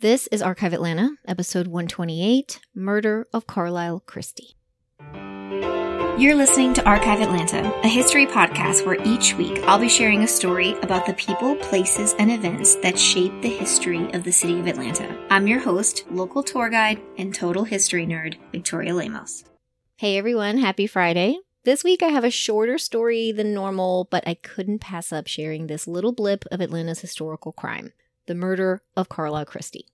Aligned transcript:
This 0.00 0.28
is 0.28 0.40
Archive 0.40 0.72
Atlanta, 0.72 1.10
episode 1.28 1.66
128 1.66 2.60
Murder 2.74 3.28
of 3.34 3.46
Carlisle 3.46 4.00
Christie. 4.06 4.56
You're 6.18 6.36
listening 6.36 6.72
to 6.72 6.84
Archive 6.88 7.20
Atlanta, 7.20 7.70
a 7.84 7.86
history 7.86 8.24
podcast 8.24 8.86
where 8.86 8.96
each 9.04 9.34
week 9.34 9.58
I'll 9.64 9.78
be 9.78 9.90
sharing 9.90 10.22
a 10.22 10.26
story 10.26 10.72
about 10.80 11.04
the 11.04 11.12
people, 11.12 11.54
places, 11.56 12.14
and 12.18 12.32
events 12.32 12.76
that 12.76 12.98
shape 12.98 13.42
the 13.42 13.50
history 13.50 14.10
of 14.14 14.24
the 14.24 14.32
city 14.32 14.58
of 14.58 14.66
Atlanta. 14.66 15.18
I'm 15.28 15.46
your 15.46 15.60
host, 15.60 16.06
local 16.10 16.42
tour 16.42 16.70
guide, 16.70 17.02
and 17.18 17.34
total 17.34 17.64
history 17.64 18.06
nerd, 18.06 18.36
Victoria 18.52 18.94
Lemos. 18.94 19.44
Hey 19.96 20.16
everyone, 20.16 20.56
happy 20.56 20.86
Friday. 20.86 21.36
This 21.64 21.84
week 21.84 22.02
I 22.02 22.08
have 22.08 22.24
a 22.24 22.30
shorter 22.30 22.78
story 22.78 23.32
than 23.32 23.52
normal, 23.52 24.08
but 24.10 24.26
I 24.26 24.32
couldn't 24.32 24.78
pass 24.78 25.12
up 25.12 25.26
sharing 25.26 25.66
this 25.66 25.86
little 25.86 26.12
blip 26.12 26.46
of 26.50 26.62
Atlanta's 26.62 27.00
historical 27.00 27.52
crime 27.52 27.92
the 28.30 28.34
murder 28.36 28.80
of 28.96 29.08
Carlisle 29.08 29.46
Christie. 29.46 29.86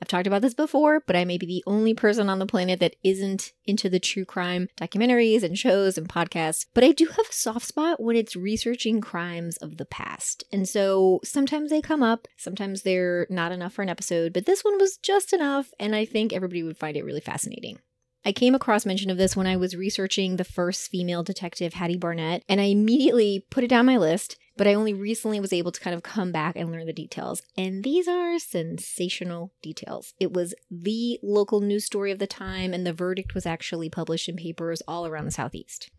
I've 0.00 0.08
talked 0.08 0.26
about 0.26 0.40
this 0.40 0.54
before, 0.54 1.02
but 1.06 1.14
I 1.14 1.26
may 1.26 1.36
be 1.36 1.44
the 1.44 1.62
only 1.66 1.92
person 1.92 2.30
on 2.30 2.38
the 2.38 2.46
planet 2.46 2.80
that 2.80 2.96
isn't 3.04 3.52
into 3.66 3.90
the 3.90 4.00
true 4.00 4.24
crime 4.24 4.68
documentaries 4.78 5.42
and 5.42 5.58
shows 5.58 5.98
and 5.98 6.08
podcasts, 6.08 6.64
but 6.72 6.82
I 6.82 6.92
do 6.92 7.04
have 7.04 7.26
a 7.28 7.32
soft 7.32 7.66
spot 7.66 8.02
when 8.02 8.16
it's 8.16 8.34
researching 8.34 9.02
crimes 9.02 9.58
of 9.58 9.76
the 9.76 9.84
past. 9.84 10.42
And 10.50 10.66
so 10.66 11.20
sometimes 11.22 11.68
they 11.68 11.82
come 11.82 12.02
up, 12.02 12.26
sometimes 12.38 12.80
they're 12.80 13.26
not 13.28 13.52
enough 13.52 13.74
for 13.74 13.82
an 13.82 13.90
episode, 13.90 14.32
but 14.32 14.46
this 14.46 14.64
one 14.64 14.78
was 14.78 14.96
just 14.96 15.34
enough, 15.34 15.70
and 15.78 15.94
I 15.94 16.06
think 16.06 16.32
everybody 16.32 16.62
would 16.62 16.78
find 16.78 16.96
it 16.96 17.04
really 17.04 17.20
fascinating. 17.20 17.78
I 18.24 18.32
came 18.32 18.54
across 18.54 18.86
mention 18.86 19.10
of 19.10 19.18
this 19.18 19.36
when 19.36 19.46
I 19.46 19.56
was 19.56 19.76
researching 19.76 20.36
the 20.36 20.44
first 20.44 20.90
female 20.90 21.22
detective, 21.22 21.74
Hattie 21.74 21.98
Barnett, 21.98 22.42
and 22.48 22.58
I 22.58 22.64
immediately 22.64 23.44
put 23.50 23.64
it 23.64 23.68
down 23.68 23.84
my 23.84 23.98
list 23.98 24.38
but 24.56 24.66
I 24.66 24.74
only 24.74 24.94
recently 24.94 25.40
was 25.40 25.52
able 25.52 25.72
to 25.72 25.80
kind 25.80 25.94
of 25.94 26.02
come 26.02 26.32
back 26.32 26.56
and 26.56 26.70
learn 26.70 26.86
the 26.86 26.92
details. 26.92 27.42
And 27.56 27.84
these 27.84 28.08
are 28.08 28.38
sensational 28.38 29.52
details. 29.62 30.14
It 30.18 30.32
was 30.32 30.54
the 30.70 31.18
local 31.22 31.60
news 31.60 31.84
story 31.84 32.10
of 32.10 32.18
the 32.18 32.26
time, 32.26 32.72
and 32.72 32.86
the 32.86 32.92
verdict 32.92 33.34
was 33.34 33.46
actually 33.46 33.88
published 33.88 34.28
in 34.28 34.36
papers 34.36 34.82
all 34.86 35.06
around 35.06 35.24
the 35.24 35.30
Southeast. 35.30 35.90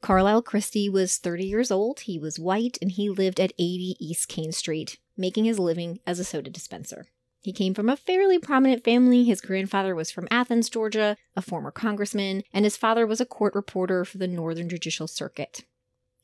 Carlisle 0.00 0.42
Christie 0.42 0.88
was 0.88 1.16
30 1.16 1.44
years 1.44 1.70
old, 1.70 2.00
he 2.00 2.18
was 2.18 2.38
white, 2.38 2.78
and 2.80 2.92
he 2.92 3.10
lived 3.10 3.40
at 3.40 3.52
80 3.58 3.96
East 3.98 4.28
Cain 4.28 4.52
Street, 4.52 4.98
making 5.16 5.44
his 5.44 5.58
living 5.58 5.98
as 6.06 6.20
a 6.20 6.24
soda 6.24 6.50
dispenser. 6.50 7.06
He 7.40 7.52
came 7.52 7.74
from 7.74 7.88
a 7.88 7.96
fairly 7.96 8.38
prominent 8.38 8.84
family. 8.84 9.24
His 9.24 9.40
grandfather 9.40 9.94
was 9.94 10.10
from 10.10 10.28
Athens, 10.30 10.68
Georgia, 10.68 11.16
a 11.36 11.42
former 11.42 11.70
congressman, 11.70 12.42
and 12.52 12.64
his 12.64 12.76
father 12.76 13.06
was 13.06 13.20
a 13.20 13.26
court 13.26 13.54
reporter 13.54 14.04
for 14.04 14.18
the 14.18 14.28
Northern 14.28 14.68
Judicial 14.68 15.06
Circuit. 15.06 15.64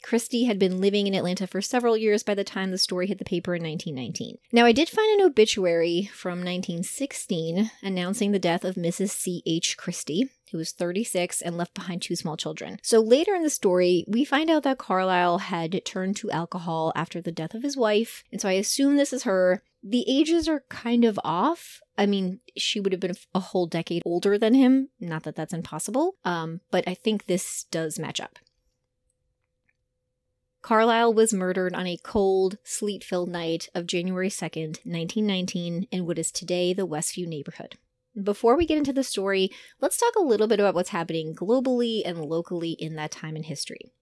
Christie 0.04 0.44
had 0.44 0.58
been 0.58 0.82
living 0.82 1.06
in 1.06 1.14
Atlanta 1.14 1.46
for 1.46 1.62
several 1.62 1.96
years 1.96 2.22
by 2.22 2.34
the 2.34 2.44
time 2.44 2.70
the 2.70 2.76
story 2.76 3.06
hit 3.06 3.18
the 3.18 3.24
paper 3.24 3.54
in 3.54 3.62
1919. 3.62 4.36
Now, 4.52 4.66
I 4.66 4.72
did 4.72 4.90
find 4.90 5.18
an 5.18 5.26
obituary 5.26 6.10
from 6.12 6.40
1916 6.40 7.70
announcing 7.82 8.30
the 8.30 8.38
death 8.38 8.64
of 8.64 8.74
Mrs. 8.74 9.10
C.H. 9.10 9.78
Christie, 9.78 10.28
who 10.52 10.58
was 10.58 10.72
36 10.72 11.40
and 11.40 11.56
left 11.56 11.72
behind 11.72 12.02
two 12.02 12.16
small 12.16 12.36
children. 12.36 12.78
So 12.82 13.00
later 13.00 13.34
in 13.34 13.42
the 13.42 13.48
story, 13.48 14.04
we 14.06 14.26
find 14.26 14.50
out 14.50 14.62
that 14.64 14.76
Carlisle 14.76 15.38
had 15.38 15.82
turned 15.86 16.16
to 16.16 16.30
alcohol 16.30 16.92
after 16.94 17.22
the 17.22 17.32
death 17.32 17.54
of 17.54 17.62
his 17.62 17.76
wife, 17.76 18.24
and 18.30 18.42
so 18.42 18.48
I 18.50 18.52
assume 18.52 18.96
this 18.96 19.14
is 19.14 19.22
her. 19.22 19.62
The 19.82 20.04
ages 20.06 20.48
are 20.48 20.64
kind 20.68 21.06
of 21.06 21.18
off. 21.24 21.80
I 21.96 22.04
mean, 22.04 22.40
she 22.56 22.78
would 22.78 22.92
have 22.92 23.00
been 23.00 23.16
a 23.34 23.40
whole 23.40 23.66
decade 23.66 24.02
older 24.04 24.36
than 24.36 24.52
him. 24.52 24.90
Not 25.00 25.22
that 25.22 25.34
that's 25.34 25.54
impossible, 25.54 26.16
um, 26.26 26.60
but 26.70 26.86
I 26.86 26.92
think 26.92 27.24
this 27.24 27.64
does 27.70 27.98
match 27.98 28.20
up. 28.20 28.38
Carlisle 30.64 31.12
was 31.12 31.34
murdered 31.34 31.74
on 31.74 31.86
a 31.86 31.98
cold, 31.98 32.56
sleet 32.64 33.04
filled 33.04 33.28
night 33.28 33.68
of 33.74 33.86
January 33.86 34.30
2nd, 34.30 34.80
1919, 34.86 35.86
in 35.90 36.06
what 36.06 36.18
is 36.18 36.32
today 36.32 36.72
the 36.72 36.86
Westview 36.86 37.26
neighborhood. 37.26 37.76
Before 38.22 38.56
we 38.56 38.64
get 38.64 38.78
into 38.78 38.94
the 38.94 39.04
story, 39.04 39.50
let's 39.82 39.98
talk 39.98 40.14
a 40.16 40.22
little 40.22 40.46
bit 40.46 40.60
about 40.60 40.74
what's 40.74 40.88
happening 40.88 41.34
globally 41.34 42.00
and 42.02 42.18
locally 42.18 42.70
in 42.70 42.94
that 42.94 43.10
time 43.10 43.36
in 43.36 43.42
history. 43.42 43.92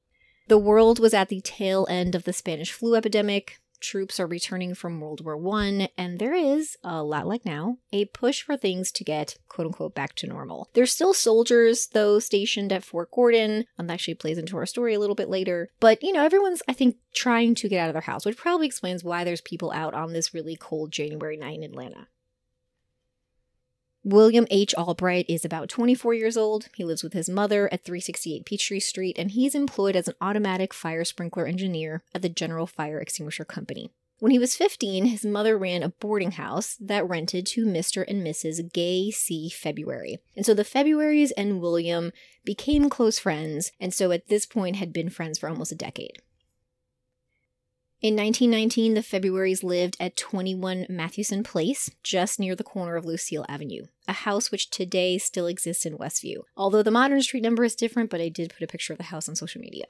The 0.46 0.56
world 0.56 1.00
was 1.00 1.12
at 1.12 1.30
the 1.30 1.40
tail 1.40 1.84
end 1.90 2.14
of 2.14 2.22
the 2.22 2.32
Spanish 2.32 2.70
flu 2.70 2.94
epidemic 2.94 3.60
troops 3.82 4.18
are 4.18 4.26
returning 4.26 4.74
from 4.74 5.00
World 5.00 5.24
War 5.24 5.36
One, 5.36 5.88
and 5.98 6.18
there 6.18 6.34
is, 6.34 6.76
a 6.82 7.02
lot 7.02 7.26
like 7.26 7.44
now, 7.44 7.78
a 7.92 8.06
push 8.06 8.42
for 8.42 8.56
things 8.56 8.90
to 8.92 9.04
get 9.04 9.36
quote 9.48 9.66
unquote 9.66 9.94
back 9.94 10.14
to 10.16 10.26
normal. 10.26 10.68
There's 10.72 10.92
still 10.92 11.12
soldiers, 11.12 11.88
though, 11.88 12.18
stationed 12.18 12.72
at 12.72 12.84
Fort 12.84 13.10
Gordon. 13.10 13.64
Um, 13.78 13.86
that 13.88 13.94
actually 13.94 14.14
plays 14.14 14.38
into 14.38 14.56
our 14.56 14.66
story 14.66 14.94
a 14.94 15.00
little 15.00 15.14
bit 15.14 15.28
later. 15.28 15.68
But, 15.80 16.02
you 16.02 16.12
know, 16.12 16.24
everyone's, 16.24 16.62
I 16.68 16.72
think, 16.72 16.96
trying 17.14 17.54
to 17.56 17.68
get 17.68 17.80
out 17.80 17.88
of 17.88 17.94
their 17.94 18.02
house, 18.02 18.24
which 18.24 18.38
probably 18.38 18.66
explains 18.66 19.04
why 19.04 19.24
there's 19.24 19.40
people 19.42 19.72
out 19.72 19.94
on 19.94 20.12
this 20.12 20.32
really 20.32 20.56
cold 20.56 20.92
January 20.92 21.36
night 21.36 21.58
in 21.58 21.64
Atlanta. 21.64 22.08
William 24.04 24.48
H. 24.50 24.74
Albright 24.74 25.26
is 25.28 25.44
about 25.44 25.68
24 25.68 26.12
years 26.14 26.36
old. 26.36 26.68
He 26.74 26.82
lives 26.82 27.04
with 27.04 27.12
his 27.12 27.30
mother 27.30 27.72
at 27.72 27.84
368 27.84 28.44
Peachtree 28.44 28.80
Street, 28.80 29.16
and 29.16 29.30
he's 29.30 29.54
employed 29.54 29.94
as 29.94 30.08
an 30.08 30.14
automatic 30.20 30.74
fire 30.74 31.04
sprinkler 31.04 31.46
engineer 31.46 32.02
at 32.12 32.20
the 32.20 32.28
General 32.28 32.66
Fire 32.66 32.98
Extinguisher 32.98 33.44
Company. 33.44 33.92
When 34.18 34.32
he 34.32 34.40
was 34.40 34.56
15, 34.56 35.06
his 35.06 35.24
mother 35.24 35.56
ran 35.56 35.84
a 35.84 35.90
boarding 35.90 36.32
house 36.32 36.76
that 36.80 37.08
rented 37.08 37.46
to 37.46 37.64
Mr. 37.64 38.04
and 38.08 38.26
Mrs. 38.26 38.72
Gay 38.72 39.12
C. 39.12 39.48
February. 39.48 40.18
And 40.36 40.44
so 40.44 40.52
the 40.52 40.64
Februarys 40.64 41.30
and 41.36 41.60
William 41.60 42.10
became 42.44 42.90
close 42.90 43.20
friends, 43.20 43.70
and 43.80 43.94
so 43.94 44.10
at 44.10 44.26
this 44.26 44.46
point 44.46 44.76
had 44.76 44.92
been 44.92 45.10
friends 45.10 45.38
for 45.38 45.48
almost 45.48 45.70
a 45.70 45.76
decade. 45.76 46.20
In 48.02 48.16
1919, 48.16 48.94
the 48.94 49.00
Februarys 49.00 49.62
lived 49.62 49.96
at 50.00 50.16
21 50.16 50.86
Mathewson 50.88 51.44
Place, 51.44 51.88
just 52.02 52.40
near 52.40 52.56
the 52.56 52.64
corner 52.64 52.96
of 52.96 53.04
Lucille 53.04 53.46
Avenue, 53.48 53.84
a 54.08 54.12
house 54.12 54.50
which 54.50 54.70
today 54.70 55.18
still 55.18 55.46
exists 55.46 55.86
in 55.86 55.96
Westview. 55.96 56.38
Although 56.56 56.82
the 56.82 56.90
modern 56.90 57.22
street 57.22 57.44
number 57.44 57.62
is 57.62 57.76
different, 57.76 58.10
but 58.10 58.20
I 58.20 58.28
did 58.28 58.54
put 58.54 58.64
a 58.64 58.66
picture 58.66 58.92
of 58.92 58.96
the 58.96 59.04
house 59.04 59.28
on 59.28 59.36
social 59.36 59.60
media. 59.60 59.84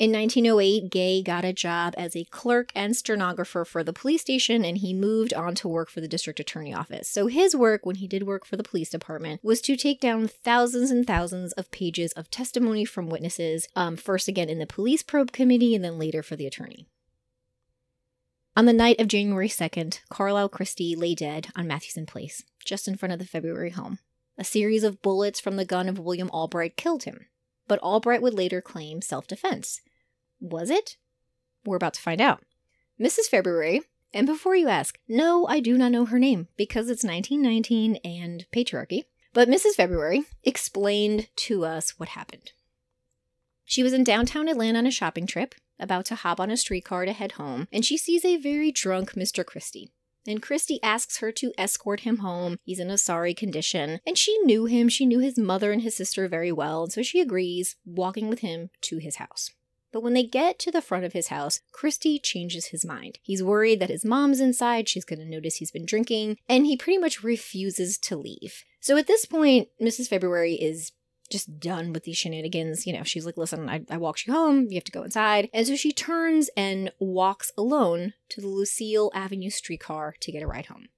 In 0.00 0.12
1908, 0.12 0.90
Gay 0.90 1.22
got 1.22 1.44
a 1.44 1.52
job 1.52 1.92
as 1.98 2.16
a 2.16 2.24
clerk 2.24 2.72
and 2.74 2.96
stenographer 2.96 3.66
for 3.66 3.84
the 3.84 3.92
police 3.92 4.22
station, 4.22 4.64
and 4.64 4.78
he 4.78 4.94
moved 4.94 5.34
on 5.34 5.54
to 5.56 5.68
work 5.68 5.90
for 5.90 6.00
the 6.00 6.08
district 6.08 6.40
attorney 6.40 6.72
office. 6.72 7.06
So, 7.06 7.26
his 7.26 7.54
work 7.54 7.84
when 7.84 7.96
he 7.96 8.08
did 8.08 8.22
work 8.22 8.46
for 8.46 8.56
the 8.56 8.62
police 8.62 8.88
department 8.88 9.44
was 9.44 9.60
to 9.60 9.76
take 9.76 10.00
down 10.00 10.26
thousands 10.26 10.90
and 10.90 11.06
thousands 11.06 11.52
of 11.52 11.70
pages 11.70 12.12
of 12.12 12.30
testimony 12.30 12.86
from 12.86 13.10
witnesses, 13.10 13.68
um, 13.76 13.94
first 13.94 14.26
again 14.26 14.48
in 14.48 14.58
the 14.58 14.64
police 14.64 15.02
probe 15.02 15.32
committee, 15.32 15.74
and 15.74 15.84
then 15.84 15.98
later 15.98 16.22
for 16.22 16.34
the 16.34 16.46
attorney. 16.46 16.86
On 18.56 18.64
the 18.64 18.72
night 18.72 18.98
of 18.98 19.06
January 19.06 19.50
2nd, 19.50 20.00
Carlisle 20.08 20.48
Christie 20.48 20.96
lay 20.96 21.14
dead 21.14 21.48
on 21.54 21.66
Mathewson 21.66 22.06
Place, 22.06 22.42
just 22.64 22.88
in 22.88 22.96
front 22.96 23.12
of 23.12 23.18
the 23.18 23.26
February 23.26 23.68
home. 23.68 23.98
A 24.38 24.44
series 24.44 24.82
of 24.82 25.02
bullets 25.02 25.40
from 25.40 25.56
the 25.56 25.66
gun 25.66 25.90
of 25.90 25.98
William 25.98 26.30
Albright 26.30 26.78
killed 26.78 27.02
him, 27.02 27.26
but 27.68 27.78
Albright 27.80 28.22
would 28.22 28.32
later 28.32 28.62
claim 28.62 29.02
self 29.02 29.26
defense. 29.26 29.82
Was 30.40 30.70
it? 30.70 30.96
We're 31.64 31.76
about 31.76 31.94
to 31.94 32.02
find 32.02 32.20
out. 32.20 32.42
Mrs. 33.00 33.26
February, 33.30 33.82
and 34.12 34.26
before 34.26 34.56
you 34.56 34.68
ask, 34.68 34.98
no, 35.08 35.46
I 35.46 35.60
do 35.60 35.76
not 35.78 35.92
know 35.92 36.06
her 36.06 36.18
name 36.18 36.48
because 36.56 36.90
it's 36.90 37.04
1919 37.04 37.96
and 38.04 38.46
patriarchy, 38.52 39.04
but 39.32 39.48
Mrs. 39.48 39.74
February 39.76 40.24
explained 40.42 41.28
to 41.36 41.64
us 41.64 41.98
what 41.98 42.10
happened. 42.10 42.52
She 43.64 43.82
was 43.82 43.92
in 43.92 44.02
downtown 44.02 44.48
Atlanta 44.48 44.78
on 44.78 44.86
a 44.86 44.90
shopping 44.90 45.26
trip, 45.26 45.54
about 45.78 46.04
to 46.06 46.16
hop 46.16 46.40
on 46.40 46.50
a 46.50 46.56
streetcar 46.56 47.04
to 47.04 47.12
head 47.12 47.32
home, 47.32 47.68
and 47.72 47.84
she 47.84 47.96
sees 47.96 48.24
a 48.24 48.36
very 48.36 48.72
drunk 48.72 49.12
Mr. 49.12 49.46
Christie. 49.46 49.92
And 50.26 50.42
Christie 50.42 50.82
asks 50.82 51.18
her 51.18 51.32
to 51.32 51.52
escort 51.56 52.00
him 52.00 52.18
home. 52.18 52.58
He's 52.62 52.80
in 52.80 52.90
a 52.90 52.98
sorry 52.98 53.32
condition. 53.32 54.00
And 54.06 54.18
she 54.18 54.36
knew 54.40 54.66
him, 54.66 54.88
she 54.88 55.06
knew 55.06 55.20
his 55.20 55.38
mother 55.38 55.72
and 55.72 55.80
his 55.80 55.96
sister 55.96 56.28
very 56.28 56.52
well, 56.52 56.82
and 56.82 56.92
so 56.92 57.02
she 57.02 57.20
agrees, 57.20 57.76
walking 57.86 58.28
with 58.28 58.40
him 58.40 58.70
to 58.82 58.98
his 58.98 59.16
house. 59.16 59.50
But 59.92 60.02
when 60.02 60.14
they 60.14 60.22
get 60.22 60.58
to 60.60 60.70
the 60.70 60.82
front 60.82 61.04
of 61.04 61.12
his 61.12 61.28
house, 61.28 61.60
Christie 61.72 62.18
changes 62.18 62.66
his 62.66 62.84
mind. 62.84 63.18
He's 63.22 63.42
worried 63.42 63.80
that 63.80 63.90
his 63.90 64.04
mom's 64.04 64.40
inside, 64.40 64.88
she's 64.88 65.04
going 65.04 65.18
to 65.18 65.24
notice 65.24 65.56
he's 65.56 65.72
been 65.72 65.86
drinking, 65.86 66.38
and 66.48 66.66
he 66.66 66.76
pretty 66.76 66.98
much 66.98 67.24
refuses 67.24 67.98
to 67.98 68.16
leave. 68.16 68.64
So 68.80 68.96
at 68.96 69.06
this 69.06 69.26
point, 69.26 69.68
Mrs. 69.82 70.08
February 70.08 70.54
is 70.54 70.92
just 71.30 71.60
done 71.60 71.92
with 71.92 72.04
these 72.04 72.18
shenanigans. 72.18 72.86
You 72.86 72.92
know, 72.92 73.04
she's 73.04 73.24
like, 73.24 73.36
listen, 73.36 73.68
I, 73.68 73.82
I 73.88 73.96
walked 73.96 74.26
you 74.26 74.32
home, 74.32 74.66
you 74.68 74.76
have 74.76 74.84
to 74.84 74.92
go 74.92 75.02
inside. 75.02 75.48
And 75.54 75.66
so 75.66 75.76
she 75.76 75.92
turns 75.92 76.50
and 76.56 76.92
walks 76.98 77.52
alone 77.56 78.14
to 78.30 78.40
the 78.40 78.48
Lucille 78.48 79.10
Avenue 79.14 79.50
streetcar 79.50 80.16
to 80.20 80.32
get 80.32 80.42
a 80.42 80.46
ride 80.46 80.66
home. 80.66 80.88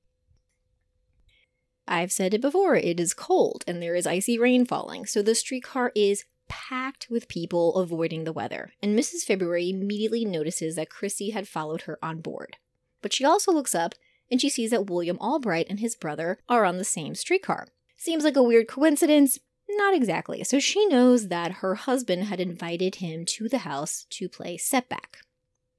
I've 1.87 2.12
said 2.12 2.33
it 2.33 2.41
before, 2.41 2.77
it 2.77 3.00
is 3.00 3.12
cold 3.12 3.65
and 3.67 3.83
there 3.83 3.95
is 3.95 4.06
icy 4.06 4.38
rain 4.38 4.65
falling, 4.65 5.05
so 5.05 5.21
the 5.21 5.35
streetcar 5.35 5.93
is 5.95 6.25
packed 6.52 7.08
with 7.08 7.28
people 7.28 7.76
avoiding 7.76 8.25
the 8.25 8.32
weather, 8.32 8.72
and 8.82 8.96
Mrs. 8.96 9.25
February 9.25 9.70
immediately 9.70 10.22
notices 10.22 10.76
that 10.76 10.90
Christie 10.90 11.31
had 11.31 11.49
followed 11.49 11.82
her 11.82 11.99
on 12.02 12.20
board. 12.20 12.58
But 13.00 13.14
she 13.14 13.25
also 13.25 13.52
looks 13.52 13.75
up 13.75 13.94
and 14.31 14.38
she 14.38 14.50
sees 14.50 14.70
that 14.70 14.90
William 14.90 15.16
Albright 15.19 15.66
and 15.70 15.81
his 15.81 15.96
brother 15.96 16.38
are 16.50 16.66
on 16.66 16.76
the 16.76 16.84
same 16.84 17.14
streetcar. 17.14 17.69
Seems 17.96 18.22
like 18.22 18.37
a 18.37 18.43
weird 18.43 18.69
coincidence, 18.69 19.38
not 19.66 19.94
exactly. 19.94 20.44
So 20.44 20.58
she 20.58 20.84
knows 20.88 21.28
that 21.28 21.52
her 21.52 21.75
husband 21.75 22.25
had 22.25 22.38
invited 22.38 22.96
him 22.96 23.25
to 23.26 23.49
the 23.49 23.58
house 23.58 24.04
to 24.10 24.28
play 24.28 24.58
setback. 24.58 25.20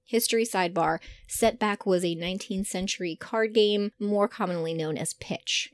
History 0.05 0.43
sidebar 0.43 0.99
Setback 1.27 1.85
was 1.85 2.03
a 2.03 2.15
19th 2.15 2.65
century 2.65 3.15
card 3.15 3.53
game, 3.53 3.91
more 3.99 4.27
commonly 4.27 4.73
known 4.73 4.97
as 4.97 5.13
pitch. 5.13 5.72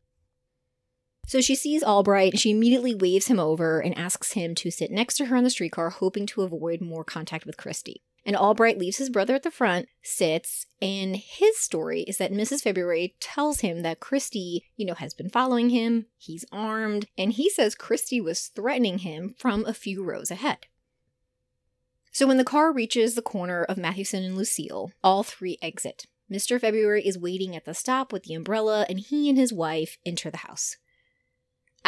So 1.30 1.42
she 1.42 1.54
sees 1.54 1.84
Albright, 1.84 2.34
and 2.34 2.40
she 2.40 2.50
immediately 2.50 2.96
waves 2.96 3.28
him 3.28 3.40
over 3.40 3.80
and 3.80 3.96
asks 3.96 4.32
him 4.32 4.56
to 4.56 4.72
sit 4.72 4.90
next 4.90 5.16
to 5.18 5.26
her 5.26 5.36
on 5.36 5.44
the 5.44 5.52
streetcar, 5.52 5.92
hoping 5.92 6.26
to 6.26 6.42
avoid 6.42 6.82
more 6.82 7.04
contact 7.04 7.46
with 7.46 7.56
Christie. 7.56 8.02
And 8.26 8.36
Albright 8.36 8.80
leaves 8.80 8.98
his 8.98 9.12
brother 9.12 9.36
at 9.36 9.44
the 9.44 9.52
front, 9.52 9.90
sits, 10.02 10.66
and 10.82 11.16
his 11.16 11.56
story 11.60 12.02
is 12.02 12.18
that 12.18 12.32
Mrs. 12.32 12.64
February 12.64 13.16
tells 13.20 13.60
him 13.60 13.84
that 13.84 14.00
Christie, 14.00 14.64
you 14.76 14.88
know, 14.88 14.96
has 14.96 15.14
been 15.14 15.30
following 15.30 15.70
him, 15.70 16.08
he's 16.18 16.46
armed, 16.52 17.06
and 17.16 17.34
he 17.34 17.48
says 17.48 17.76
Christie 17.76 18.20
was 18.20 18.48
threatening 18.48 18.98
him 18.98 19.36
from 19.38 19.64
a 19.66 19.74
few 19.76 20.04
rows 20.04 20.32
ahead. 20.32 20.66
So 22.12 22.26
when 22.26 22.38
the 22.38 22.44
car 22.44 22.74
reaches 22.74 23.14
the 23.14 23.22
corner 23.22 23.64
of 23.66 23.78
Mathewson 23.78 24.24
and 24.24 24.36
Lucille, 24.36 24.94
all 25.04 25.22
three 25.22 25.60
exit. 25.62 26.08
Mr. 26.28 26.60
February 26.60 27.06
is 27.06 27.20
waiting 27.20 27.56
at 27.56 27.66
the 27.66 27.76
stop 27.76 28.12
with 28.12 28.24
the 28.24 28.34
umbrella, 28.34 28.88
and 28.90 29.00
he 29.00 29.30
and 29.30 29.38
his 29.38 29.54
wife 29.54 30.00
enter 30.04 30.32
the 30.32 30.38
house. 30.38 30.78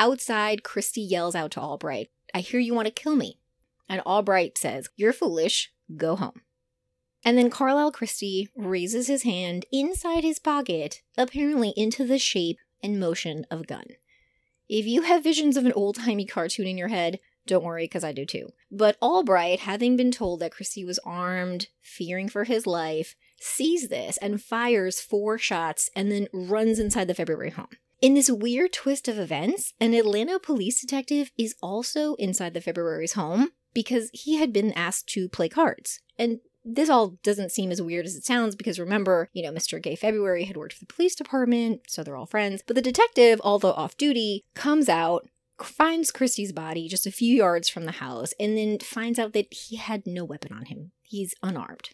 Outside, 0.01 0.63
Christie 0.63 0.99
yells 0.99 1.35
out 1.35 1.51
to 1.51 1.61
Albright, 1.61 2.09
I 2.33 2.39
hear 2.39 2.59
you 2.59 2.73
want 2.73 2.87
to 2.87 2.91
kill 2.91 3.15
me. 3.15 3.37
And 3.87 4.01
Albright 4.01 4.57
says, 4.57 4.89
You're 4.95 5.13
foolish, 5.13 5.71
go 5.95 6.15
home. 6.15 6.41
And 7.23 7.37
then 7.37 7.51
Carlisle 7.51 7.91
Christie 7.91 8.49
raises 8.55 9.05
his 9.05 9.21
hand 9.21 9.67
inside 9.71 10.23
his 10.23 10.39
pocket, 10.39 11.03
apparently 11.19 11.71
into 11.77 12.03
the 12.03 12.17
shape 12.17 12.57
and 12.81 12.99
motion 12.99 13.45
of 13.51 13.61
a 13.61 13.63
gun. 13.63 13.85
If 14.67 14.87
you 14.87 15.03
have 15.03 15.23
visions 15.23 15.55
of 15.55 15.67
an 15.67 15.73
old 15.73 15.97
timey 15.97 16.25
cartoon 16.25 16.65
in 16.65 16.79
your 16.79 16.87
head, 16.87 17.19
don't 17.45 17.63
worry, 17.63 17.83
because 17.83 18.03
I 18.03 18.11
do 18.11 18.25
too. 18.25 18.53
But 18.71 18.97
Albright, 19.03 19.59
having 19.59 19.97
been 19.97 20.11
told 20.11 20.39
that 20.39 20.51
Christie 20.51 20.83
was 20.83 20.99
armed, 21.05 21.67
fearing 21.79 22.27
for 22.27 22.45
his 22.45 22.65
life, 22.65 23.15
sees 23.39 23.89
this 23.89 24.17
and 24.17 24.41
fires 24.41 24.99
four 24.99 25.37
shots 25.37 25.91
and 25.95 26.11
then 26.11 26.27
runs 26.33 26.79
inside 26.79 27.07
the 27.07 27.13
February 27.13 27.51
home. 27.51 27.67
In 28.01 28.15
this 28.15 28.31
weird 28.31 28.73
twist 28.73 29.07
of 29.07 29.19
events, 29.19 29.75
an 29.79 29.93
Atlanta 29.93 30.39
police 30.39 30.81
detective 30.81 31.31
is 31.37 31.53
also 31.61 32.15
inside 32.15 32.55
the 32.55 32.59
February's 32.59 33.13
home 33.13 33.49
because 33.75 34.09
he 34.11 34.37
had 34.37 34.51
been 34.51 34.71
asked 34.71 35.07
to 35.09 35.29
play 35.29 35.47
cards. 35.47 35.99
And 36.17 36.39
this 36.65 36.89
all 36.89 37.19
doesn't 37.21 37.51
seem 37.51 37.71
as 37.71 37.79
weird 37.79 38.07
as 38.07 38.15
it 38.15 38.25
sounds 38.25 38.55
because 38.55 38.79
remember, 38.79 39.29
you 39.33 39.43
know, 39.43 39.51
Mr. 39.51 39.79
Gay 39.79 39.95
February 39.95 40.45
had 40.45 40.57
worked 40.57 40.73
for 40.73 40.79
the 40.79 40.91
police 40.91 41.13
department, 41.13 41.81
so 41.87 42.03
they're 42.03 42.17
all 42.17 42.25
friends. 42.25 42.63
But 42.65 42.75
the 42.75 42.81
detective, 42.81 43.39
although 43.43 43.73
off 43.73 43.95
duty, 43.95 44.45
comes 44.55 44.89
out, 44.89 45.29
finds 45.61 46.09
Christie's 46.09 46.51
body 46.51 46.87
just 46.87 47.05
a 47.05 47.11
few 47.11 47.35
yards 47.35 47.69
from 47.69 47.85
the 47.85 47.91
house, 47.91 48.33
and 48.39 48.57
then 48.57 48.79
finds 48.79 49.19
out 49.19 49.33
that 49.33 49.53
he 49.53 49.75
had 49.75 50.07
no 50.07 50.25
weapon 50.25 50.53
on 50.53 50.65
him. 50.65 50.91
He's 51.03 51.35
unarmed. 51.43 51.89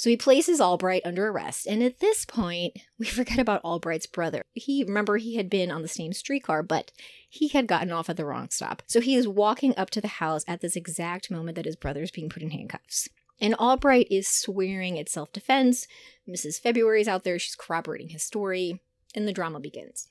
So 0.00 0.08
he 0.08 0.16
places 0.16 0.62
Albright 0.62 1.02
under 1.04 1.28
arrest, 1.28 1.66
and 1.66 1.82
at 1.82 2.00
this 2.00 2.24
point, 2.24 2.78
we 2.98 3.04
forget 3.04 3.38
about 3.38 3.62
Albright's 3.62 4.06
brother. 4.06 4.46
He 4.54 4.82
remember 4.82 5.18
he 5.18 5.36
had 5.36 5.50
been 5.50 5.70
on 5.70 5.82
the 5.82 5.88
same 5.88 6.14
streetcar, 6.14 6.62
but 6.62 6.90
he 7.28 7.48
had 7.48 7.66
gotten 7.66 7.92
off 7.92 8.08
at 8.08 8.16
the 8.16 8.24
wrong 8.24 8.48
stop. 8.48 8.82
So 8.86 9.02
he 9.02 9.14
is 9.14 9.28
walking 9.28 9.74
up 9.76 9.90
to 9.90 10.00
the 10.00 10.08
house 10.08 10.42
at 10.48 10.62
this 10.62 10.74
exact 10.74 11.30
moment 11.30 11.54
that 11.56 11.66
his 11.66 11.76
brother 11.76 12.02
is 12.02 12.10
being 12.10 12.30
put 12.30 12.42
in 12.42 12.48
handcuffs. 12.48 13.10
And 13.42 13.54
Albright 13.56 14.06
is 14.10 14.26
swearing 14.26 14.98
at 14.98 15.10
self 15.10 15.34
defense. 15.34 15.86
Mrs. 16.26 16.58
February 16.58 17.02
is 17.02 17.08
out 17.08 17.24
there, 17.24 17.38
she's 17.38 17.54
corroborating 17.54 18.08
his 18.08 18.22
story, 18.22 18.80
and 19.14 19.28
the 19.28 19.34
drama 19.34 19.60
begins. 19.60 20.08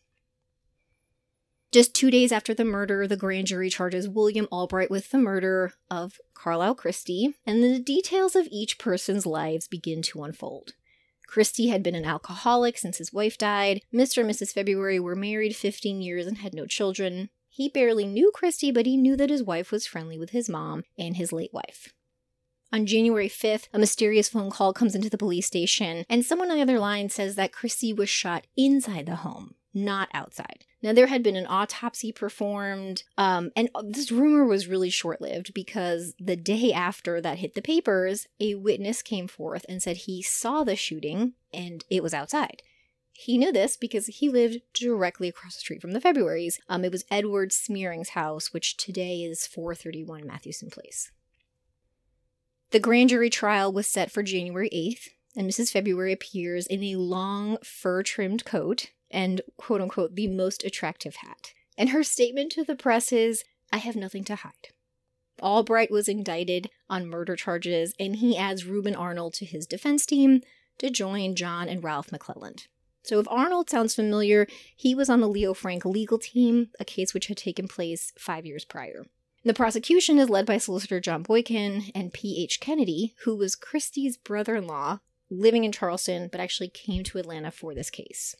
Just 1.71 1.93
two 1.93 2.09
days 2.09 2.31
after 2.31 2.55
the 2.55 2.65
murder, 2.65 3.05
the 3.05 3.15
grand 3.15 3.45
jury 3.47 3.69
charges 3.69 4.09
William 4.09 4.47
Albright 4.51 4.89
with 4.89 5.11
the 5.11 5.19
murder 5.19 5.73
of 5.91 6.19
Carlisle 6.33 6.75
Christie, 6.75 7.35
and 7.45 7.63
the 7.63 7.79
details 7.79 8.35
of 8.35 8.47
each 8.49 8.79
person's 8.79 9.27
lives 9.27 9.67
begin 9.67 10.01
to 10.03 10.23
unfold. 10.23 10.73
Christie 11.27 11.67
had 11.67 11.83
been 11.83 11.93
an 11.93 12.05
alcoholic 12.05 12.75
since 12.75 12.97
his 12.97 13.13
wife 13.13 13.37
died. 13.37 13.81
Mr. 13.93 14.21
and 14.21 14.31
Mrs. 14.31 14.51
February 14.51 14.99
were 14.99 15.15
married 15.15 15.55
15 15.55 16.01
years 16.01 16.25
and 16.25 16.39
had 16.39 16.55
no 16.55 16.65
children. 16.65 17.29
He 17.49 17.69
barely 17.69 18.07
knew 18.07 18.31
Christie, 18.33 18.71
but 18.71 18.87
he 18.87 18.97
knew 18.97 19.15
that 19.15 19.29
his 19.29 19.43
wife 19.43 19.71
was 19.71 19.85
friendly 19.85 20.17
with 20.17 20.31
his 20.31 20.49
mom 20.49 20.85
and 20.97 21.17
his 21.17 21.31
late 21.31 21.53
wife. 21.53 21.93
On 22.73 22.87
January 22.87 23.29
5th, 23.29 23.67
a 23.73 23.79
mysterious 23.79 24.29
phone 24.29 24.49
call 24.49 24.73
comes 24.73 24.95
into 24.95 25.09
the 25.09 25.19
police 25.19 25.45
station, 25.45 26.03
and 26.09 26.25
someone 26.25 26.49
on 26.49 26.57
the 26.57 26.63
other 26.63 26.79
line 26.79 27.09
says 27.09 27.35
that 27.35 27.53
Christie 27.53 27.93
was 27.93 28.09
shot 28.09 28.47
inside 28.57 29.05
the 29.05 29.17
home, 29.17 29.53
not 29.85 30.09
outside. 30.13 30.65
Now, 30.81 30.93
there 30.93 31.07
had 31.07 31.23
been 31.23 31.35
an 31.35 31.47
autopsy 31.47 32.11
performed, 32.11 33.03
um, 33.17 33.51
and 33.55 33.69
this 33.83 34.11
rumor 34.11 34.45
was 34.45 34.67
really 34.67 34.89
short 34.89 35.19
lived 35.19 35.53
because 35.53 36.13
the 36.19 36.37
day 36.37 36.71
after 36.71 37.19
that 37.19 37.39
hit 37.39 37.53
the 37.53 37.61
papers, 37.61 38.27
a 38.39 38.55
witness 38.55 39.01
came 39.01 39.27
forth 39.27 39.65
and 39.67 39.83
said 39.83 39.97
he 39.97 40.21
saw 40.21 40.63
the 40.63 40.75
shooting 40.75 41.33
and 41.53 41.83
it 41.89 42.01
was 42.01 42.13
outside. 42.13 42.61
He 43.11 43.37
knew 43.37 43.51
this 43.51 43.75
because 43.75 44.07
he 44.07 44.29
lived 44.29 44.61
directly 44.73 45.27
across 45.27 45.55
the 45.55 45.59
street 45.59 45.81
from 45.81 45.91
the 45.91 45.99
Februarys. 45.99 46.59
Um, 46.69 46.85
it 46.85 46.91
was 46.91 47.03
Edward 47.11 47.51
Smearing's 47.51 48.09
house, 48.09 48.53
which 48.53 48.77
today 48.77 49.23
is 49.23 49.45
431 49.45 50.25
Mathewson 50.25 50.69
Place. 50.69 51.11
The 52.71 52.79
grand 52.79 53.09
jury 53.09 53.29
trial 53.29 53.73
was 53.73 53.87
set 53.87 54.09
for 54.09 54.23
January 54.23 54.69
8th, 54.69 55.09
and 55.35 55.49
Mrs. 55.49 55.71
February 55.71 56.13
appears 56.13 56.65
in 56.65 56.81
a 56.81 56.95
long 56.95 57.57
fur 57.61 58.03
trimmed 58.03 58.45
coat 58.45 58.91
and 59.11 59.41
quote 59.57 59.81
unquote 59.81 60.15
the 60.15 60.27
most 60.27 60.63
attractive 60.63 61.17
hat. 61.17 61.53
And 61.77 61.89
her 61.89 62.03
statement 62.03 62.51
to 62.53 62.63
the 62.63 62.75
press 62.75 63.11
is 63.11 63.43
I 63.71 63.77
have 63.77 63.95
nothing 63.95 64.23
to 64.25 64.35
hide. 64.35 64.69
Albright 65.41 65.91
was 65.91 66.09
indicted 66.09 66.69
on 66.89 67.09
murder 67.09 67.35
charges, 67.35 67.93
and 67.99 68.17
he 68.17 68.37
adds 68.37 68.65
Reuben 68.65 68.95
Arnold 68.95 69.33
to 69.35 69.45
his 69.45 69.65
defense 69.65 70.05
team 70.05 70.41
to 70.79 70.89
join 70.89 71.35
John 71.35 71.69
and 71.69 71.83
Ralph 71.83 72.09
McClelland. 72.09 72.67
So, 73.03 73.19
if 73.19 73.27
Arnold 73.29 73.69
sounds 73.69 73.95
familiar, 73.95 74.45
he 74.75 74.93
was 74.93 75.09
on 75.09 75.21
the 75.21 75.29
Leo 75.29 75.53
Frank 75.53 75.85
legal 75.85 76.19
team, 76.19 76.69
a 76.79 76.85
case 76.85 77.13
which 77.13 77.27
had 77.27 77.37
taken 77.37 77.67
place 77.67 78.11
five 78.17 78.45
years 78.45 78.65
prior. 78.65 79.05
The 79.45 79.53
prosecution 79.53 80.19
is 80.19 80.29
led 80.29 80.45
by 80.45 80.57
solicitor 80.57 80.99
John 80.99 81.23
Boykin 81.23 81.91
and 81.95 82.13
P.H. 82.13 82.59
Kennedy, 82.59 83.15
who 83.23 83.37
was 83.37 83.55
Christie's 83.55 84.17
brother 84.17 84.55
in 84.55 84.67
law, 84.67 84.99
living 85.29 85.63
in 85.63 85.71
Charleston, 85.71 86.27
but 86.29 86.41
actually 86.41 86.67
came 86.67 87.03
to 87.05 87.17
Atlanta 87.17 87.51
for 87.51 87.73
this 87.73 87.89
case. 87.89 88.35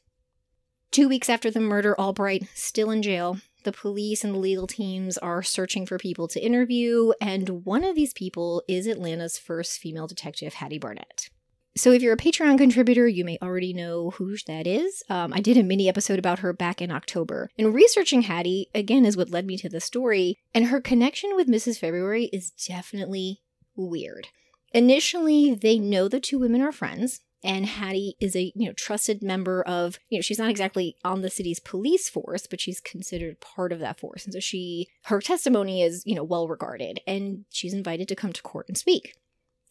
Two 0.91 1.07
weeks 1.07 1.29
after 1.29 1.51
the 1.51 1.59
murder, 1.59 1.99
Albright, 1.99 2.47
still 2.55 2.89
in 2.89 3.03
jail, 3.03 3.37
the 3.63 3.71
police 3.71 4.23
and 4.23 4.33
the 4.33 4.39
legal 4.39 4.65
teams 4.65 5.19
are 5.19 5.43
searching 5.43 5.85
for 5.85 5.99
people 5.99 6.27
to 6.29 6.43
interview, 6.43 7.11
and 7.21 7.63
one 7.63 7.83
of 7.83 7.95
these 7.95 8.11
people 8.11 8.63
is 8.67 8.87
Atlanta's 8.87 9.37
first 9.37 9.79
female 9.79 10.07
detective, 10.07 10.55
Hattie 10.55 10.79
Barnett. 10.79 11.29
So, 11.77 11.91
if 11.91 12.01
you're 12.01 12.15
a 12.15 12.17
Patreon 12.17 12.57
contributor, 12.57 13.07
you 13.07 13.23
may 13.23 13.37
already 13.39 13.71
know 13.71 14.09
who 14.09 14.35
that 14.47 14.65
is. 14.65 15.03
Um, 15.09 15.31
I 15.31 15.41
did 15.41 15.57
a 15.57 15.63
mini 15.63 15.87
episode 15.87 16.17
about 16.17 16.39
her 16.39 16.53
back 16.53 16.81
in 16.81 16.89
October. 16.89 17.51
And 17.55 17.75
researching 17.75 18.23
Hattie, 18.23 18.71
again, 18.73 19.05
is 19.05 19.15
what 19.15 19.29
led 19.29 19.45
me 19.45 19.57
to 19.57 19.69
the 19.69 19.79
story, 19.79 20.39
and 20.55 20.65
her 20.65 20.81
connection 20.81 21.35
with 21.35 21.47
Mrs. 21.47 21.77
February 21.77 22.31
is 22.33 22.49
definitely 22.49 23.41
weird. 23.75 24.29
Initially, 24.73 25.53
they 25.53 25.77
know 25.77 26.07
the 26.07 26.19
two 26.19 26.39
women 26.39 26.61
are 26.61 26.71
friends, 26.71 27.21
and 27.43 27.65
Hattie 27.65 28.15
is 28.19 28.35
a 28.35 28.51
you 28.55 28.67
know 28.67 28.73
trusted 28.73 29.23
member 29.23 29.61
of 29.63 29.99
you 30.09 30.17
know 30.17 30.21
she's 30.21 30.39
not 30.39 30.49
exactly 30.49 30.95
on 31.03 31.21
the 31.21 31.29
city's 31.29 31.59
police 31.59 32.09
force 32.09 32.47
but 32.47 32.59
she's 32.59 32.79
considered 32.79 33.39
part 33.39 33.71
of 33.71 33.79
that 33.79 33.99
force 33.99 34.25
and 34.25 34.33
so 34.33 34.39
she 34.39 34.87
her 35.05 35.21
testimony 35.21 35.81
is 35.81 36.03
you 36.05 36.15
know 36.15 36.23
well 36.23 36.47
regarded 36.47 36.99
and 37.07 37.45
she's 37.49 37.73
invited 37.73 38.07
to 38.07 38.15
come 38.15 38.33
to 38.33 38.41
court 38.41 38.67
and 38.67 38.77
speak 38.77 39.15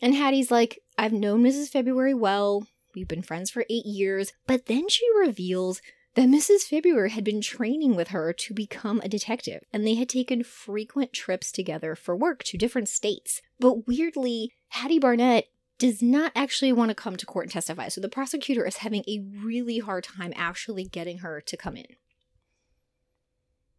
and 0.01 0.15
Hattie's 0.15 0.51
like 0.51 0.81
I've 0.97 1.13
known 1.13 1.43
Mrs. 1.43 1.69
February 1.69 2.15
well 2.15 2.67
we've 2.95 3.09
been 3.09 3.23
friends 3.23 3.51
for 3.51 3.65
8 3.69 3.85
years 3.85 4.33
but 4.47 4.67
then 4.67 4.89
she 4.89 5.07
reveals 5.19 5.81
that 6.15 6.29
Mrs. 6.29 6.63
February 6.63 7.11
had 7.11 7.23
been 7.23 7.41
training 7.41 7.95
with 7.95 8.09
her 8.09 8.33
to 8.33 8.53
become 8.53 9.01
a 9.05 9.09
detective, 9.09 9.63
and 9.73 9.87
they 9.87 9.95
had 9.95 10.09
taken 10.09 10.43
frequent 10.43 11.13
trips 11.13 11.53
together 11.53 11.95
for 11.95 12.17
work 12.17 12.43
to 12.45 12.59
different 12.59 12.89
states. 12.89 13.41
But 13.61 13.87
weirdly, 13.87 14.51
Hattie 14.71 14.99
Barnett 14.99 15.45
does 15.79 16.03
not 16.03 16.33
actually 16.35 16.73
want 16.73 16.91
to 16.91 16.95
come 16.95 17.17
to 17.17 17.27
court 17.27 17.47
and 17.47 17.53
testify. 17.53 17.89
So 17.89 18.01
the 18.01 18.09
prosecutor 18.09 18.67
is 18.67 18.79
having 18.79 19.05
a 19.07 19.25
really 19.43 19.79
hard 19.79 20.05
time 20.05 20.33
actually 20.37 20.85
getting 20.85 21.19
her 21.19 21.41
to 21.41 21.57
come 21.57 21.77
in. 21.77 21.87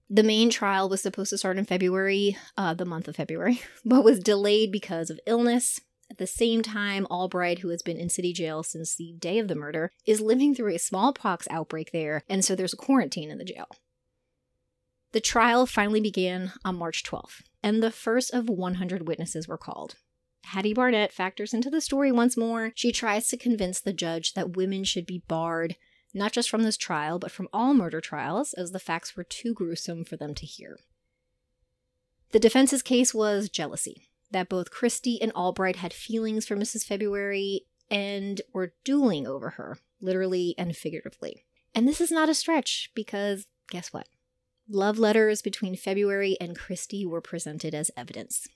The 0.09 0.23
main 0.23 0.49
trial 0.49 0.89
was 0.89 1.01
supposed 1.01 1.29
to 1.29 1.37
start 1.37 1.57
in 1.57 1.65
February, 1.65 2.35
uh, 2.57 2.73
the 2.73 2.85
month 2.85 3.07
of 3.07 3.17
February, 3.17 3.61
but 3.85 4.03
was 4.03 4.19
delayed 4.19 4.71
because 4.71 5.09
of 5.09 5.19
illness. 5.27 5.79
At 6.09 6.17
the 6.17 6.25
same 6.25 6.63
time, 6.63 7.05
Albright, 7.11 7.59
who 7.59 7.69
has 7.69 7.83
been 7.83 7.97
in 7.97 8.09
city 8.09 8.33
jail 8.33 8.63
since 8.63 8.95
the 8.95 9.13
day 9.19 9.37
of 9.37 9.47
the 9.47 9.53
murder, 9.53 9.91
is 10.07 10.21
living 10.21 10.55
through 10.55 10.73
a 10.73 10.79
smallpox 10.79 11.47
outbreak 11.51 11.91
there, 11.91 12.23
and 12.27 12.43
so 12.43 12.55
there's 12.55 12.73
a 12.73 12.77
quarantine 12.77 13.29
in 13.29 13.37
the 13.37 13.45
jail. 13.45 13.67
The 15.11 15.21
trial 15.21 15.67
finally 15.67 16.01
began 16.01 16.53
on 16.65 16.77
March 16.77 17.03
12th, 17.03 17.43
and 17.61 17.83
the 17.83 17.91
first 17.91 18.33
of 18.33 18.49
100 18.49 19.07
witnesses 19.07 19.47
were 19.47 19.57
called. 19.57 19.95
Hattie 20.45 20.73
Barnett 20.73 21.11
factors 21.11 21.53
into 21.53 21.69
the 21.69 21.81
story 21.81 22.11
once 22.11 22.35
more. 22.35 22.71
She 22.75 22.91
tries 22.91 23.27
to 23.27 23.37
convince 23.37 23.79
the 23.79 23.93
judge 23.93 24.33
that 24.33 24.55
women 24.55 24.83
should 24.83 25.05
be 25.05 25.23
barred, 25.27 25.75
not 26.13 26.31
just 26.31 26.49
from 26.49 26.63
this 26.63 26.77
trial, 26.77 27.19
but 27.19 27.31
from 27.31 27.47
all 27.53 27.73
murder 27.73 28.01
trials, 28.01 28.53
as 28.53 28.71
the 28.71 28.79
facts 28.79 29.15
were 29.15 29.23
too 29.23 29.53
gruesome 29.53 30.03
for 30.03 30.17
them 30.17 30.33
to 30.35 30.45
hear. 30.45 30.77
The 32.31 32.39
defense's 32.39 32.81
case 32.81 33.13
was 33.13 33.49
jealousy. 33.49 34.09
that 34.31 34.49
both 34.49 34.71
Christie 34.71 35.21
and 35.21 35.31
Albright 35.33 35.77
had 35.77 35.93
feelings 35.93 36.45
for 36.45 36.55
Mrs. 36.55 36.85
February 36.85 37.65
and 37.89 38.41
were 38.53 38.73
dueling 38.83 39.25
over 39.25 39.51
her, 39.51 39.79
literally 40.01 40.53
and 40.57 40.75
figuratively. 40.75 41.45
And 41.73 41.87
this 41.87 41.99
is 42.01 42.11
not 42.11 42.29
a 42.29 42.35
stretch 42.35 42.91
because 42.93 43.47
guess 43.69 43.91
what? 43.91 44.07
Love 44.69 44.99
letters 44.99 45.41
between 45.41 45.75
February 45.75 46.37
and 46.39 46.57
Christie 46.57 47.05
were 47.05 47.21
presented 47.21 47.73
as 47.73 47.89
evidence. 47.97 48.47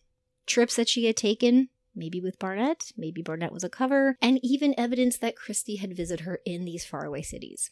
Trips 0.46 0.76
that 0.76 0.90
she 0.90 1.06
had 1.06 1.16
taken, 1.16 1.70
maybe 1.96 2.20
with 2.20 2.40
Barnett, 2.40 2.92
maybe 2.98 3.22
Barnett 3.22 3.54
was 3.54 3.64
a 3.64 3.70
cover, 3.70 4.18
and 4.22 4.40
even 4.44 4.76
evidence 4.78 5.18
that 5.18 5.36
Christie 5.36 5.78
had 5.78 5.96
visited 5.96 6.26
her 6.26 6.40
in 6.46 6.66
these 6.66 6.86
faraway 6.86 7.22
cities. 7.22 7.70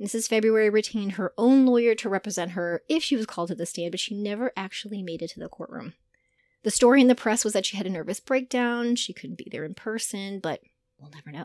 Mrs. 0.00 0.28
February 0.28 0.70
retained 0.70 1.12
her 1.12 1.32
own 1.38 1.66
lawyer 1.66 1.94
to 1.94 2.08
represent 2.08 2.52
her 2.52 2.82
if 2.88 3.02
she 3.02 3.16
was 3.16 3.26
called 3.26 3.48
to 3.48 3.54
the 3.54 3.66
stand, 3.66 3.92
but 3.92 4.00
she 4.00 4.14
never 4.14 4.52
actually 4.56 5.02
made 5.02 5.22
it 5.22 5.30
to 5.30 5.40
the 5.40 5.48
courtroom. 5.48 5.94
The 6.64 6.70
story 6.70 7.00
in 7.00 7.08
the 7.08 7.14
press 7.14 7.44
was 7.44 7.52
that 7.52 7.66
she 7.66 7.76
had 7.76 7.86
a 7.86 7.90
nervous 7.90 8.20
breakdown, 8.20 8.96
she 8.96 9.12
couldn't 9.12 9.38
be 9.38 9.48
there 9.50 9.64
in 9.64 9.74
person, 9.74 10.38
but 10.38 10.60
we'll 10.98 11.10
never 11.10 11.30
know. 11.30 11.44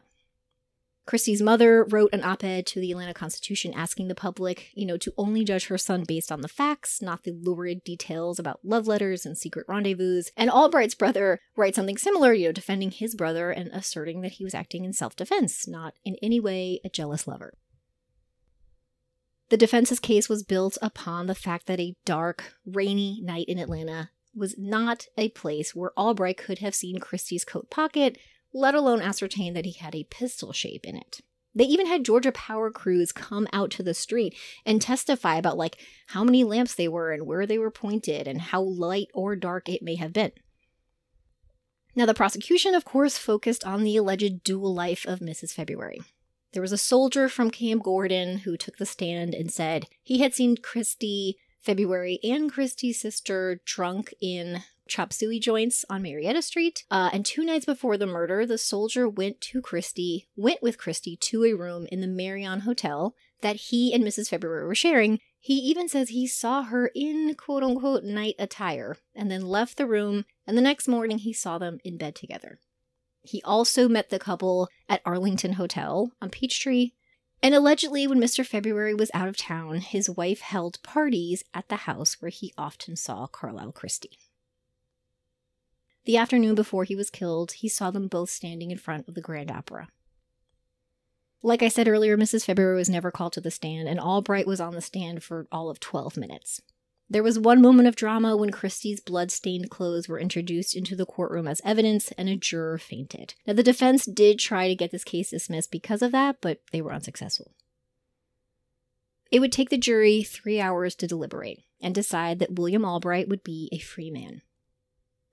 Christie's 1.08 1.42
mother 1.42 1.86
wrote 1.86 2.14
an 2.14 2.22
op 2.22 2.44
ed 2.44 2.66
to 2.68 2.82
the 2.82 2.92
Atlanta 2.92 3.14
Constitution 3.14 3.74
asking 3.74 4.10
the 4.10 4.16
public, 4.16 4.72
you 4.74 4.86
know, 4.86 4.98
to 4.98 5.14
only 5.18 5.46
judge 5.46 5.68
her 5.68 5.78
son 5.78 6.04
based 6.06 6.34
on 6.34 6.42
the 6.42 6.50
facts, 6.50 7.02
not 7.02 7.24
the 7.24 7.32
lurid 7.32 7.82
details 7.86 8.40
about 8.40 8.60
love 8.62 8.88
letters 8.88 9.26
and 9.26 9.38
secret 9.38 9.66
rendezvous. 9.70 10.24
And 10.36 10.50
Albright's 10.50 10.96
brother 10.96 11.40
writes 11.56 11.78
something 11.78 11.98
similar, 11.98 12.34
you 12.34 12.48
know, 12.48 12.52
defending 12.52 12.92
his 12.92 13.16
brother 13.16 13.52
and 13.52 13.70
asserting 13.70 14.20
that 14.22 14.34
he 14.34 14.44
was 14.44 14.54
acting 14.54 14.84
in 14.84 14.92
self 14.92 15.16
defense, 15.16 15.66
not 15.66 15.94
in 16.04 16.18
any 16.22 16.42
way 16.42 16.82
a 16.84 16.90
jealous 16.90 17.26
lover. 17.26 17.54
The 19.50 19.56
defense's 19.56 20.02
case 20.02 20.28
was 20.28 20.44
built 20.44 20.78
upon 20.82 21.28
the 21.28 21.36
fact 21.36 21.68
that 21.68 21.80
a 21.80 21.96
dark, 22.04 22.56
rainy 22.66 23.22
night 23.24 23.46
in 23.48 23.60
Atlanta 23.60 24.10
was 24.36 24.56
not 24.58 25.08
a 25.18 25.30
place 25.30 25.74
where 25.74 25.98
Albright 25.98 26.38
could 26.38 26.60
have 26.60 26.76
seen 26.76 27.00
Christie's 27.00 27.46
coat 27.46 27.70
pocket 27.70 28.18
let 28.54 28.76
alone 28.76 29.02
ascertain 29.02 29.54
that 29.54 29.66
he 29.66 29.74
had 29.74 29.96
a 29.96 30.06
pistol 30.06 30.54
shape 30.54 30.86
in 30.86 30.96
it. 30.96 31.22
They 31.56 31.66
even 31.66 31.88
had 31.88 32.06
Georgia 32.06 32.32
Power 32.32 32.70
crews 32.70 33.12
come 33.12 33.48
out 33.52 33.72
to 33.72 33.84
the 33.84 33.96
street 33.96 34.36
and 34.66 34.82
testify 34.82 35.38
about 35.38 35.58
like 35.58 35.80
how 36.08 36.24
many 36.24 36.44
lamps 36.44 36.76
they 36.76 36.88
were 36.88 37.12
and 37.12 37.26
where 37.26 37.48
they 37.48 37.58
were 37.58 37.72
pointed 37.72 38.28
and 38.28 38.40
how 38.40 38.62
light 38.62 39.08
or 39.14 39.36
dark 39.36 39.68
it 39.68 39.82
may 39.82 39.96
have 39.96 40.14
been. 40.14 40.32
Now, 41.96 42.06
the 42.06 42.14
prosecution, 42.14 42.76
of 42.76 42.86
course, 42.86 43.18
focused 43.18 43.66
on 43.66 43.84
the 43.84 43.98
alleged 43.98 44.44
dual 44.44 44.72
life 44.72 45.04
of 45.08 45.20
Mrs. 45.20 45.52
February. 45.52 46.00
There 46.54 46.62
was 46.62 46.72
a 46.72 46.78
soldier 46.78 47.28
from 47.28 47.50
Camp 47.50 47.82
Gordon 47.82 48.40
who 48.40 48.56
took 48.56 48.78
the 48.78 48.86
stand 48.86 49.34
and 49.34 49.52
said 49.52 49.88
he 50.04 50.20
had 50.20 50.36
seen 50.36 50.58
Christie 50.58 51.38
February, 51.60 52.20
and 52.24 52.52
Christie's 52.52 53.02
sister 53.02 53.62
drunk 53.66 54.14
in 54.22 54.64
chop 54.88 55.14
suey 55.14 55.40
joints 55.40 55.86
on 55.90 56.02
Marietta 56.02 56.42
Street. 56.42 56.84
Uh, 56.90 57.10
and 57.14 57.26
two 57.26 57.44
nights 57.44 57.66
before 57.66 57.98
the 57.98 58.08
murder, 58.08 58.46
the 58.46 58.58
soldier 58.58 59.08
went 59.08 59.42
to 59.42 59.62
Christie, 59.62 60.28
went 60.36 60.62
with 60.62 60.78
Christie 60.78 61.18
to 61.18 61.44
a 61.44 61.54
room 61.54 61.88
in 61.92 62.02
the 62.02 62.08
Marion 62.08 62.62
Hotel 62.62 63.16
that 63.42 63.56
he 63.56 63.94
and 63.94 64.04
Mrs. 64.04 64.30
February 64.30 64.66
were 64.66 64.76
sharing. 64.76 65.20
He 65.40 65.56
even 65.56 65.88
says 65.88 66.10
he 66.10 66.28
saw 66.28 66.64
her 66.64 66.92
in 66.96 67.36
quote 67.36 67.64
unquote 67.64 68.04
night 68.04 68.36
attire 68.40 68.98
and 69.16 69.30
then 69.30 69.46
left 69.48 69.78
the 69.78 69.86
room, 69.86 70.26
and 70.46 70.58
the 70.58 70.62
next 70.62 70.88
morning 70.88 71.20
he 71.20 71.34
saw 71.34 71.58
them 71.58 71.80
in 71.84 71.98
bed 71.98 72.16
together. 72.16 72.60
He 73.22 73.42
also 73.44 73.88
met 73.90 74.10
the 74.10 74.20
couple 74.20 74.70
at 74.88 75.02
Arlington 75.06 75.54
Hotel 75.54 76.12
on 76.22 76.30
Peachtree. 76.30 76.92
And 77.44 77.54
allegedly, 77.54 78.08
when 78.08 78.20
Mr. 78.20 78.46
February 78.46 78.96
was 78.96 79.12
out 79.14 79.28
of 79.28 79.38
town, 79.38 79.82
his 79.82 80.10
wife 80.10 80.40
held 80.42 80.82
parties 80.82 81.44
at 81.54 81.70
the 81.70 81.76
house 81.76 82.20
where 82.20 82.32
he 82.32 82.54
often 82.58 82.96
saw 82.96 83.28
Carlisle 83.28 83.74
Christie. 83.74 84.18
The 86.08 86.16
afternoon 86.16 86.56
before 86.56 86.86
he 86.86 86.96
was 86.96 87.10
killed, 87.10 87.52
he 87.52 87.68
saw 87.68 87.92
them 87.92 88.08
both 88.08 88.30
standing 88.30 88.72
in 88.72 88.78
front 88.78 89.10
of 89.10 89.14
the 89.14 89.20
Grand 89.20 89.52
Opera. 89.52 89.90
Like 91.44 91.62
I 91.62 91.68
said 91.68 91.90
earlier, 91.90 92.16
Mrs. 92.16 92.46
February 92.46 92.78
was 92.78 92.90
never 92.90 93.12
called 93.12 93.34
to 93.34 93.42
the 93.42 93.52
stand, 93.52 93.90
and 93.90 94.00
Albright 94.00 94.48
was 94.48 94.62
on 94.62 94.74
the 94.74 94.80
stand 94.80 95.22
for 95.22 95.48
all 95.52 95.70
of 95.70 95.82
12 95.82 96.16
minutes. 96.16 96.62
There 97.10 97.24
was 97.24 97.38
one 97.38 97.62
moment 97.62 97.90
of 97.90 97.98
drama 97.98 98.38
when 98.38 98.52
Christie's 98.52 99.02
blood-stained 99.02 99.70
clothes 99.70 100.08
were 100.08 100.18
introduced 100.18 100.78
into 100.78 100.96
the 100.96 101.06
courtroom 101.06 101.46
as 101.46 101.62
evidence, 101.66 102.14
and 102.14 102.30
a 102.30 102.38
juror 102.38 102.78
fainted. 102.78 103.34
Now, 103.46 103.52
the 103.52 103.62
defense 103.62 104.06
did 104.06 104.40
try 104.40 104.70
to 104.70 104.76
get 104.76 104.92
this 104.92 105.04
case 105.04 105.32
dismissed 105.32 105.72
because 105.72 106.02
of 106.02 106.14
that, 106.14 106.38
but 106.40 106.62
they 106.72 106.82
were 106.82 106.94
unsuccessful. 106.94 107.52
It 109.30 109.42
would 109.42 109.52
take 109.52 109.72
the 109.72 109.78
jury 109.78 110.24
three 110.24 110.62
hours 110.62 110.96
to 110.96 111.06
deliberate 111.06 111.66
and 111.82 111.94
decide 111.94 112.40
that 112.40 112.56
William 112.56 112.86
Albright 112.86 113.28
would 113.28 113.44
be 113.44 113.68
a 113.74 113.80
free 113.80 114.10
man. 114.10 114.42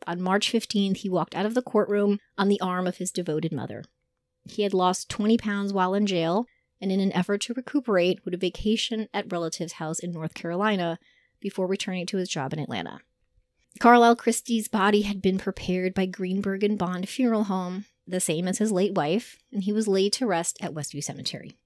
On 0.06 0.20
March 0.20 0.52
15th, 0.52 0.98
he 0.98 1.08
walked 1.08 1.34
out 1.34 1.46
of 1.46 1.54
the 1.54 1.62
courtroom 1.62 2.18
on 2.36 2.48
the 2.48 2.60
arm 2.60 2.86
of 2.86 2.98
his 2.98 3.10
devoted 3.10 3.52
mother. 3.52 3.84
He 4.44 4.62
had 4.62 4.74
lost 4.74 5.08
20 5.08 5.38
pounds 5.38 5.72
while 5.72 5.94
in 5.94 6.06
jail, 6.06 6.46
and 6.80 6.92
in 6.92 7.00
an 7.00 7.12
effort 7.12 7.40
to 7.42 7.54
recuperate, 7.54 8.24
would 8.24 8.38
vacation 8.40 9.08
at 9.14 9.32
relatives' 9.32 9.74
house 9.74 9.98
in 9.98 10.12
North 10.12 10.34
Carolina 10.34 10.98
before 11.40 11.66
returning 11.66 12.06
to 12.06 12.18
his 12.18 12.28
job 12.28 12.52
in 12.52 12.58
Atlanta. 12.58 13.00
Carlisle 13.80 14.16
Christie's 14.16 14.68
body 14.68 15.02
had 15.02 15.22
been 15.22 15.38
prepared 15.38 15.94
by 15.94 16.06
Greenberg 16.06 16.62
and 16.62 16.78
Bond 16.78 17.08
Funeral 17.08 17.44
Home, 17.44 17.86
the 18.06 18.20
same 18.20 18.46
as 18.46 18.58
his 18.58 18.70
late 18.70 18.94
wife, 18.94 19.38
and 19.50 19.62
he 19.64 19.72
was 19.72 19.88
laid 19.88 20.12
to 20.14 20.26
rest 20.26 20.58
at 20.60 20.74
Westview 20.74 21.02
Cemetery. 21.02 21.56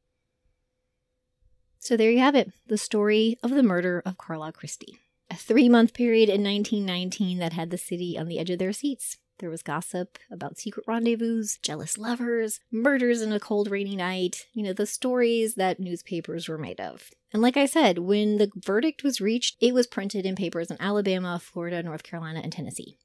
So 1.80 1.96
there 1.96 2.10
you 2.10 2.20
have 2.20 2.34
it, 2.34 2.52
the 2.66 2.78
story 2.78 3.36
of 3.42 3.50
the 3.50 3.62
murder 3.62 4.02
of 4.06 4.18
Carlisle 4.18 4.52
Christie 4.52 4.98
three 5.38 5.68
month 5.68 5.94
period 5.94 6.28
in 6.28 6.42
1919 6.42 7.38
that 7.38 7.52
had 7.52 7.70
the 7.70 7.78
city 7.78 8.18
on 8.18 8.28
the 8.28 8.38
edge 8.38 8.50
of 8.50 8.58
their 8.58 8.72
seats. 8.72 9.16
There 9.38 9.50
was 9.50 9.62
gossip 9.62 10.18
about 10.32 10.58
secret 10.58 10.84
rendezvous, 10.88 11.44
jealous 11.62 11.96
lovers, 11.96 12.58
murders 12.72 13.22
in 13.22 13.32
a 13.32 13.38
cold, 13.38 13.70
rainy 13.70 13.94
night, 13.94 14.46
you 14.52 14.64
know, 14.64 14.72
the 14.72 14.86
stories 14.86 15.54
that 15.54 15.78
newspapers 15.78 16.48
were 16.48 16.58
made 16.58 16.80
of. 16.80 17.10
And 17.32 17.40
like 17.40 17.56
I 17.56 17.66
said, 17.66 17.98
when 17.98 18.38
the 18.38 18.50
verdict 18.56 19.04
was 19.04 19.20
reached, 19.20 19.56
it 19.60 19.74
was 19.74 19.86
printed 19.86 20.26
in 20.26 20.34
papers 20.34 20.70
in 20.70 20.76
Alabama, 20.80 21.38
Florida, 21.38 21.82
North 21.82 22.02
Carolina, 22.02 22.40
and 22.42 22.52
Tennessee. 22.52 22.98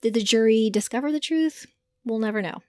Did 0.00 0.14
the 0.14 0.22
jury 0.22 0.70
discover 0.70 1.12
the 1.12 1.20
truth? 1.20 1.66
We'll 2.04 2.18
never 2.18 2.40
know, 2.40 2.62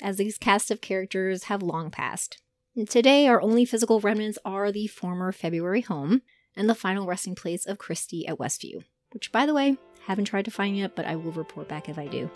as 0.00 0.16
these 0.16 0.38
cast 0.38 0.70
of 0.70 0.80
characters 0.80 1.44
have 1.44 1.62
long 1.62 1.90
passed. 1.90 2.38
And 2.74 2.88
today, 2.88 3.28
our 3.28 3.40
only 3.42 3.64
physical 3.64 4.00
remnants 4.00 4.38
are 4.44 4.72
the 4.72 4.86
former 4.86 5.32
February 5.32 5.82
home, 5.82 6.22
and 6.56 6.68
the 6.68 6.74
final 6.74 7.06
resting 7.06 7.34
place 7.34 7.66
of 7.66 7.78
Christie 7.78 8.26
at 8.26 8.38
Westview, 8.38 8.84
which, 9.12 9.32
by 9.32 9.46
the 9.46 9.54
way, 9.54 9.76
haven't 10.06 10.26
tried 10.26 10.44
to 10.44 10.50
find 10.50 10.76
yet, 10.76 10.94
but 10.96 11.06
I 11.06 11.16
will 11.16 11.32
report 11.32 11.68
back 11.68 11.88
if 11.88 11.98
I 11.98 12.06
do. 12.06 12.30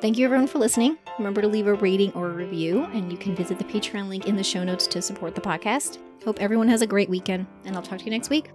Thank 0.00 0.18
you 0.18 0.26
everyone 0.26 0.46
for 0.46 0.58
listening. 0.58 0.98
Remember 1.18 1.40
to 1.40 1.48
leave 1.48 1.66
a 1.66 1.74
rating 1.74 2.12
or 2.12 2.28
a 2.28 2.34
review, 2.34 2.84
and 2.92 3.10
you 3.10 3.16
can 3.16 3.34
visit 3.34 3.58
the 3.58 3.64
Patreon 3.64 4.08
link 4.08 4.26
in 4.26 4.36
the 4.36 4.44
show 4.44 4.62
notes 4.62 4.86
to 4.88 5.00
support 5.00 5.34
the 5.34 5.40
podcast. 5.40 5.98
Hope 6.24 6.40
everyone 6.40 6.68
has 6.68 6.82
a 6.82 6.86
great 6.86 7.08
weekend, 7.08 7.46
and 7.64 7.74
I'll 7.74 7.82
talk 7.82 7.98
to 8.00 8.04
you 8.04 8.10
next 8.10 8.30
week. 8.30 8.50